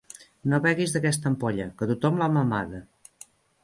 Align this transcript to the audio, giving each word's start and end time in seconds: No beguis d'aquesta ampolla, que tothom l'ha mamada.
No 0.53 0.59
beguis 0.63 0.95
d'aquesta 0.95 1.31
ampolla, 1.33 1.69
que 1.83 1.91
tothom 1.95 2.21
l'ha 2.23 2.33
mamada. 2.41 2.85